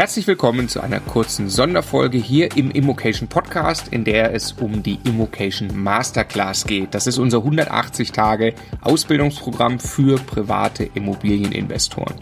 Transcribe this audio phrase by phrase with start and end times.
[0.00, 4.98] Herzlich willkommen zu einer kurzen Sonderfolge hier im Immocation Podcast, in der es um die
[5.04, 6.94] Immocation Masterclass geht.
[6.94, 12.14] Das ist unser 180 Tage Ausbildungsprogramm für private Immobilieninvestoren.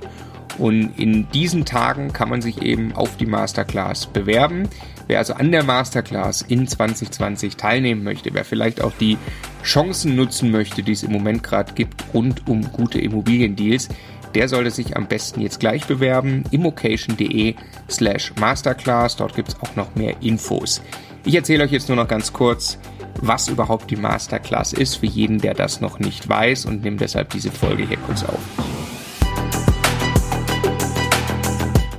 [0.59, 4.69] Und in diesen Tagen kann man sich eben auf die Masterclass bewerben.
[5.07, 9.19] Wer also an der Masterclass in 2020 teilnehmen möchte, wer vielleicht auch die
[9.63, 13.89] Chancen nutzen möchte, die es im Moment gerade gibt, rund um gute Immobiliendeals,
[14.35, 16.45] der sollte sich am besten jetzt gleich bewerben.
[16.51, 17.55] immocation.de
[17.89, 19.17] slash masterclass.
[19.17, 20.83] Dort gibt es auch noch mehr Infos.
[21.25, 22.79] Ich erzähle euch jetzt nur noch ganz kurz,
[23.21, 27.31] was überhaupt die Masterclass ist, für jeden, der das noch nicht weiß und nehme deshalb
[27.31, 28.41] diese Folge hier kurz auf.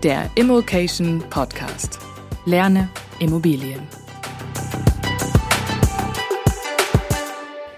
[0.04, 2.00] Der Immocation Podcast.
[2.46, 2.88] Lerne
[3.20, 3.82] Immobilien.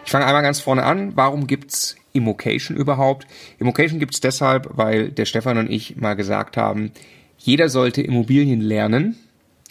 [0.05, 1.13] Ich fange einmal ganz vorne an.
[1.15, 3.27] Warum gibt's Immocation überhaupt?
[3.59, 6.91] Immocation gibt's deshalb, weil der Stefan und ich mal gesagt haben,
[7.37, 9.15] jeder sollte Immobilien lernen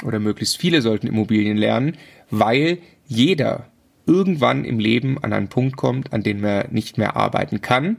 [0.05, 1.97] oder möglichst viele sollten Immobilien lernen,
[2.31, 3.67] weil jeder
[4.06, 7.98] irgendwann im Leben an einen Punkt kommt, an dem er nicht mehr arbeiten kann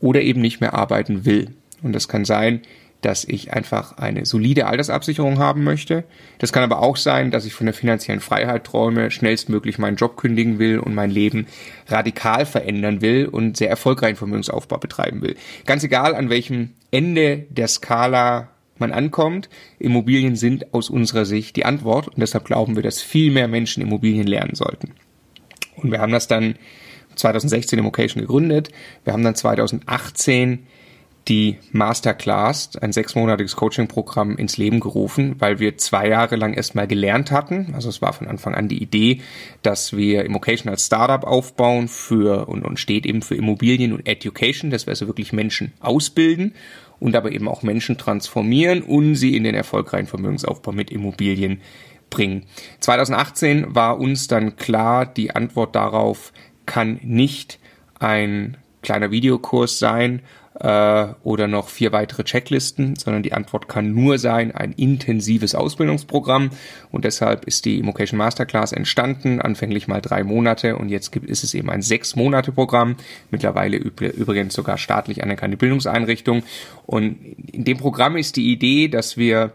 [0.00, 1.50] oder eben nicht mehr arbeiten will.
[1.82, 2.60] Und das kann sein,
[3.02, 6.04] dass ich einfach eine solide Altersabsicherung haben möchte.
[6.38, 10.16] Das kann aber auch sein, dass ich von der finanziellen Freiheit träume, schnellstmöglich meinen Job
[10.16, 11.46] kündigen will und mein Leben
[11.88, 15.36] radikal verändern will und sehr erfolgreichen Vermögensaufbau betreiben will.
[15.66, 21.64] Ganz egal, an welchem Ende der Skala man ankommt, Immobilien sind aus unserer Sicht die
[21.64, 24.92] Antwort und deshalb glauben wir, dass viel mehr Menschen Immobilien lernen sollten.
[25.76, 26.54] Und wir haben das dann
[27.16, 28.70] 2016 im Occasion gegründet.
[29.04, 30.66] Wir haben dann 2018
[31.28, 37.30] die Masterclass, ein sechsmonatiges Coaching-Programm ins Leben gerufen, weil wir zwei Jahre lang erstmal gelernt
[37.30, 37.72] hatten.
[37.74, 39.20] Also es war von Anfang an die Idee,
[39.62, 44.70] dass wir Immocation als Startup aufbauen für und, und steht eben für Immobilien und Education,
[44.70, 46.54] dass wir also wirklich Menschen ausbilden
[46.98, 51.60] und aber eben auch Menschen transformieren und sie in den erfolgreichen Vermögensaufbau mit Immobilien
[52.10, 52.44] bringen.
[52.80, 56.32] 2018 war uns dann klar, die Antwort darauf
[56.66, 57.58] kann nicht
[57.98, 60.22] ein kleiner Videokurs sein
[60.62, 66.50] äh, oder noch vier weitere Checklisten, sondern die Antwort kann nur sein ein intensives Ausbildungsprogramm.
[66.92, 70.76] Und deshalb ist die Immocation Masterclass entstanden, anfänglich mal drei Monate.
[70.76, 72.96] Und jetzt gibt, ist es eben ein sechs Monate Programm,
[73.32, 76.44] mittlerweile übrigens sogar staatlich anerkannte Bildungseinrichtung.
[76.86, 77.18] Und
[77.52, 79.52] in dem Programm ist die Idee, dass wir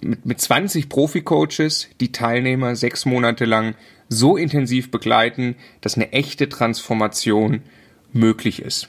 [0.00, 3.74] mit, mit 20 Profi-Coaches die Teilnehmer sechs Monate lang
[4.08, 7.60] so intensiv begleiten, dass eine echte Transformation
[8.12, 8.88] möglich ist.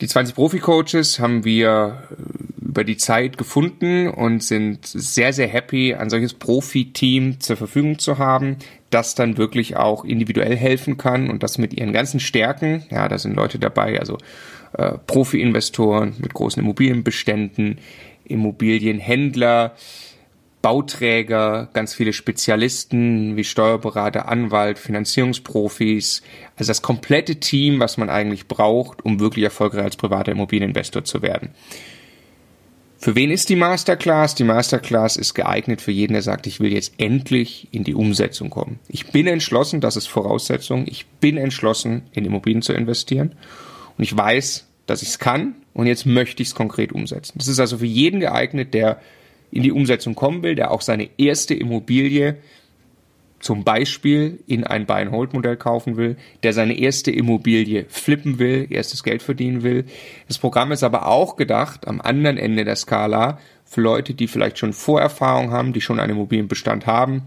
[0.00, 5.94] Die 20 Profi-Coaches haben wir äh, über die Zeit gefunden und sind sehr, sehr happy,
[5.94, 8.56] ein solches Profi-Team zur Verfügung zu haben,
[8.90, 12.84] das dann wirklich auch individuell helfen kann und das mit ihren ganzen Stärken.
[12.90, 14.18] Ja, da sind Leute dabei, also
[14.74, 17.78] äh, Profi-Investoren mit großen Immobilienbeständen,
[18.24, 19.74] Immobilienhändler,
[20.68, 26.20] Bauträger, ganz viele Spezialisten wie Steuerberater, Anwalt, Finanzierungsprofis,
[26.56, 31.22] also das komplette Team, was man eigentlich braucht, um wirklich erfolgreich als privater Immobilieninvestor zu
[31.22, 31.52] werden.
[32.98, 34.34] Für wen ist die Masterclass?
[34.34, 38.50] Die Masterclass ist geeignet für jeden, der sagt, ich will jetzt endlich in die Umsetzung
[38.50, 38.78] kommen.
[38.88, 43.32] Ich bin entschlossen, das ist Voraussetzung, ich bin entschlossen, in Immobilien zu investieren
[43.96, 47.38] und ich weiß, dass ich es kann und jetzt möchte ich es konkret umsetzen.
[47.38, 49.00] Das ist also für jeden geeignet, der
[49.50, 52.36] in die Umsetzung kommen will, der auch seine erste Immobilie
[53.40, 59.22] zum Beispiel in ein Buy-and-Hold-Modell kaufen will, der seine erste Immobilie flippen will, erstes Geld
[59.22, 59.84] verdienen will.
[60.26, 64.58] Das Programm ist aber auch gedacht am anderen Ende der Skala für Leute, die vielleicht
[64.58, 67.22] schon Vorerfahrung haben, die schon einen Immobilienbestand haben,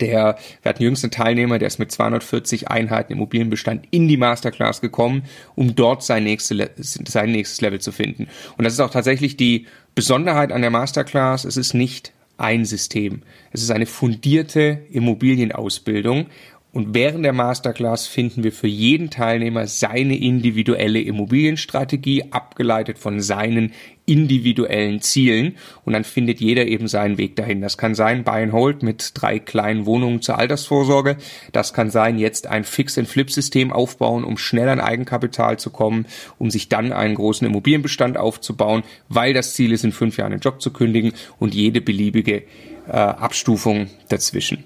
[0.00, 5.24] der, wir hatten jüngsten Teilnehmer, der ist mit 240 Einheiten Immobilienbestand in die Masterclass gekommen,
[5.54, 8.28] um dort sein, nächste, sein nächstes Level zu finden.
[8.56, 11.44] Und das ist auch tatsächlich die Besonderheit an der Masterclass.
[11.44, 13.22] Es ist nicht ein System.
[13.52, 16.26] Es ist eine fundierte Immobilienausbildung
[16.74, 23.72] und während der Masterclass finden wir für jeden Teilnehmer seine individuelle Immobilienstrategie, abgeleitet von seinen
[24.06, 25.54] individuellen Zielen.
[25.84, 27.60] Und dann findet jeder eben seinen Weg dahin.
[27.60, 31.16] Das kann sein Buy and Hold mit drei kleinen Wohnungen zur Altersvorsorge.
[31.52, 36.06] Das kann sein jetzt ein Fix-and-Flip-System aufbauen, um schnell an Eigenkapital zu kommen,
[36.40, 40.40] um sich dann einen großen Immobilienbestand aufzubauen, weil das Ziel ist, in fünf Jahren den
[40.40, 42.42] Job zu kündigen und jede beliebige
[42.88, 44.64] äh, Abstufung dazwischen.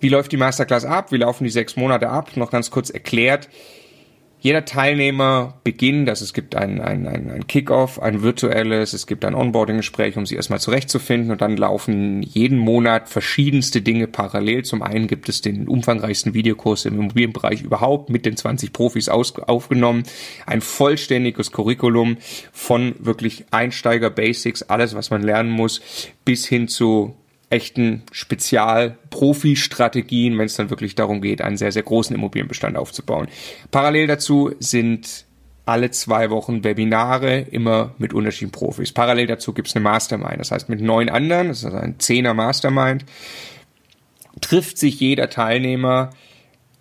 [0.00, 1.12] Wie läuft die Masterclass ab?
[1.12, 2.36] Wie laufen die sechs Monate ab?
[2.36, 3.48] Noch ganz kurz erklärt.
[4.42, 9.26] Jeder Teilnehmer beginnt, also es gibt ein, ein, ein, ein Kick-Off, ein virtuelles, es gibt
[9.26, 14.64] ein Onboarding-Gespräch, um sie erstmal zurechtzufinden und dann laufen jeden Monat verschiedenste Dinge parallel.
[14.64, 19.38] Zum einen gibt es den umfangreichsten Videokurs im Immobilienbereich überhaupt mit den 20 Profis aus,
[19.38, 20.04] aufgenommen.
[20.46, 22.16] Ein vollständiges Curriculum
[22.50, 25.82] von wirklich Einsteiger-Basics, alles was man lernen muss,
[26.24, 27.14] bis hin zu
[27.50, 33.26] echten Spezial-Profi-Strategien, wenn es dann wirklich darum geht, einen sehr, sehr großen Immobilienbestand aufzubauen.
[33.72, 35.26] Parallel dazu sind
[35.66, 38.92] alle zwei Wochen Webinare, immer mit unterschiedlichen Profis.
[38.92, 41.98] Parallel dazu gibt es eine Mastermind, das heißt mit neun anderen, das ist also ein
[41.98, 43.04] Zehner Mastermind,
[44.40, 46.10] trifft sich jeder Teilnehmer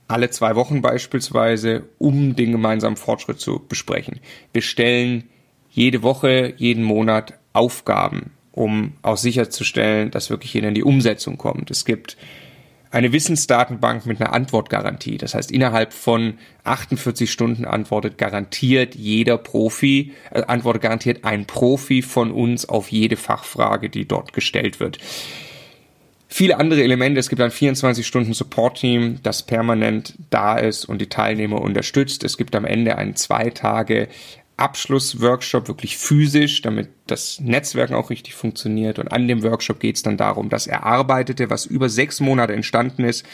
[0.07, 4.19] alle zwei Wochen beispielsweise, um den gemeinsamen Fortschritt zu besprechen.
[4.53, 5.29] Wir stellen
[5.69, 11.71] jede Woche, jeden Monat Aufgaben um auch sicherzustellen, dass wirklich jeder in die Umsetzung kommt.
[11.71, 12.17] Es gibt
[12.91, 15.17] eine Wissensdatenbank mit einer Antwortgarantie.
[15.17, 22.01] Das heißt, innerhalb von 48 Stunden antwortet garantiert jeder Profi, äh, antwortet garantiert ein Profi
[22.01, 24.97] von uns auf jede Fachfrage, die dort gestellt wird.
[26.31, 27.19] Viele andere Elemente.
[27.19, 32.23] Es gibt ein 24 Stunden Support-Team, das permanent da ist und die Teilnehmer unterstützt.
[32.23, 34.07] Es gibt am Ende einen zwei Tage
[34.59, 38.99] Abschlussworkshop wirklich physisch, damit das Netzwerken auch richtig funktioniert.
[38.99, 43.03] Und an dem Workshop geht es dann darum, das Erarbeitete, was über sechs Monate entstanden
[43.03, 43.25] ist,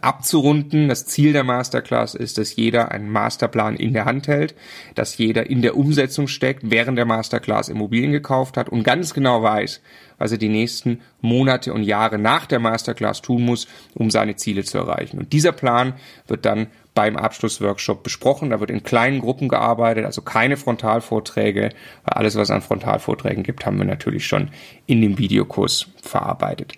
[0.00, 0.88] abzurunden.
[0.88, 4.54] Das Ziel der Masterclass ist, dass jeder einen Masterplan in der Hand hält,
[4.94, 9.42] dass jeder in der Umsetzung steckt, während der Masterclass Immobilien gekauft hat und ganz genau
[9.42, 9.80] weiß,
[10.18, 14.64] was er die nächsten Monate und Jahre nach der Masterclass tun muss, um seine Ziele
[14.64, 15.18] zu erreichen.
[15.18, 15.94] Und dieser Plan
[16.26, 18.50] wird dann beim Abschlussworkshop besprochen.
[18.50, 21.70] Da wird in kleinen Gruppen gearbeitet, also keine Frontalvorträge,
[22.04, 24.50] weil alles, was an Frontalvorträgen gibt, haben wir natürlich schon
[24.86, 26.74] in dem Videokurs verarbeitet.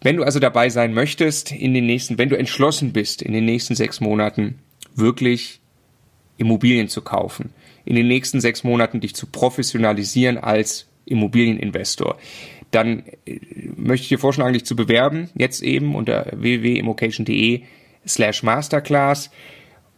[0.00, 3.44] Wenn du also dabei sein möchtest, in den nächsten, wenn du entschlossen bist, in den
[3.44, 4.58] nächsten sechs Monaten
[4.94, 5.60] wirklich
[6.36, 7.50] Immobilien zu kaufen,
[7.84, 12.18] in den nächsten sechs Monaten dich zu professionalisieren als Immobilieninvestor,
[12.70, 13.38] dann äh,
[13.76, 17.62] möchte ich dir vorschlagen, dich zu bewerben, jetzt eben unter www.immocation.de
[18.06, 19.30] slash Masterclass.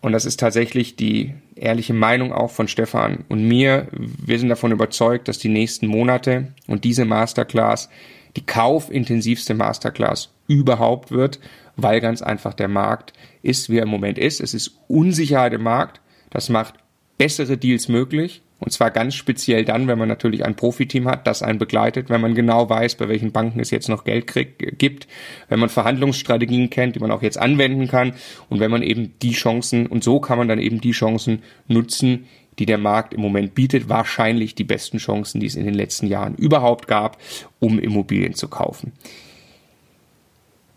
[0.00, 3.88] Und das ist tatsächlich die ehrliche Meinung auch von Stefan und mir.
[3.92, 7.88] Wir sind davon überzeugt, dass die nächsten Monate und diese Masterclass
[8.36, 11.40] die kaufintensivste Masterclass überhaupt wird,
[11.76, 13.12] weil ganz einfach der Markt
[13.42, 14.40] ist, wie er im Moment ist.
[14.40, 16.00] Es ist Unsicherheit im Markt.
[16.30, 16.74] Das macht
[17.18, 18.42] bessere Deals möglich.
[18.58, 22.22] Und zwar ganz speziell dann, wenn man natürlich ein Profiteam hat, das einen begleitet, wenn
[22.22, 25.06] man genau weiß, bei welchen Banken es jetzt noch Geld krieg, gibt,
[25.48, 28.14] wenn man Verhandlungsstrategien kennt, die man auch jetzt anwenden kann
[28.48, 32.26] und wenn man eben die Chancen, und so kann man dann eben die Chancen nutzen,
[32.58, 36.06] die der Markt im Moment bietet, wahrscheinlich die besten Chancen, die es in den letzten
[36.06, 37.18] Jahren überhaupt gab,
[37.60, 38.92] um Immobilien zu kaufen.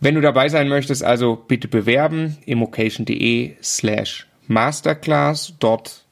[0.01, 5.53] Wenn du dabei sein möchtest, also bitte bewerben, immocation.de slash masterclass.
[5.59, 6.05] Dort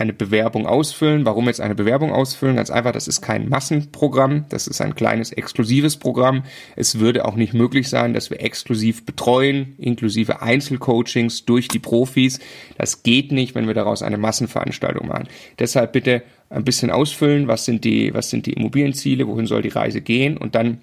[0.00, 1.26] eine Bewerbung ausfüllen.
[1.26, 2.56] Warum jetzt eine Bewerbung ausfüllen?
[2.56, 6.44] Ganz einfach, das ist kein Massenprogramm, das ist ein kleines exklusives Programm.
[6.74, 12.40] Es würde auch nicht möglich sein, dass wir exklusiv betreuen, inklusive Einzelcoachings durch die Profis.
[12.78, 15.28] Das geht nicht, wenn wir daraus eine Massenveranstaltung machen.
[15.58, 19.68] Deshalb bitte ein bisschen ausfüllen, was sind die, was sind die Immobilienziele, wohin soll die
[19.68, 20.80] Reise gehen und dann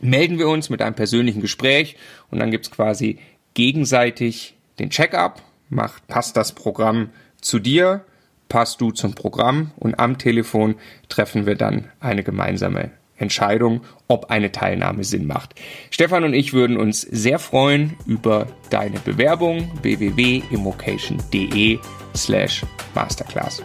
[0.00, 1.96] melden wir uns mit einem persönlichen Gespräch
[2.30, 3.18] und dann gibt's quasi
[3.54, 7.10] gegenseitig den Check-up, macht, passt das Programm
[7.40, 8.04] zu dir,
[8.52, 10.74] passt du zum Programm und am Telefon
[11.08, 15.54] treffen wir dann eine gemeinsame Entscheidung, ob eine Teilnahme Sinn macht.
[15.90, 21.78] Stefan und ich würden uns sehr freuen über deine Bewerbung www.immocation.de
[22.14, 23.62] slash masterclass.